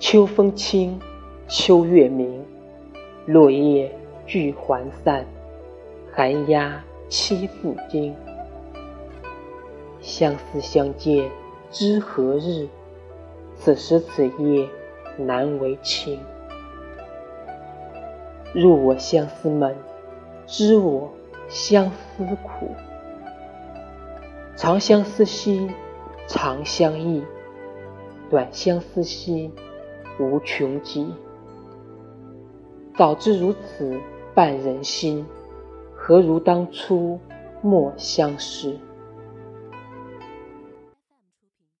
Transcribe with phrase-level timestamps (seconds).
[0.00, 1.00] 秋风清，
[1.48, 2.44] 秋月明，
[3.26, 3.92] 落叶
[4.26, 5.26] 聚还散，
[6.12, 8.14] 寒鸦栖复惊。
[10.00, 11.28] 相思相见
[11.72, 12.68] 知何日？
[13.56, 14.68] 此时此夜
[15.16, 16.20] 难为情。
[18.54, 19.74] 入我相思门，
[20.46, 21.10] 知我
[21.48, 22.68] 相思苦。
[24.54, 25.68] 长相思兮
[26.28, 27.24] 长相忆，
[28.30, 29.50] 短相思兮
[30.18, 31.12] 无穷极。
[32.96, 33.98] 早知如此
[34.34, 35.24] 绊人心，
[35.94, 37.18] 何如当初
[37.62, 38.76] 莫相识。